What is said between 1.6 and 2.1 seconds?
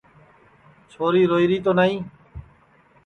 تو نائی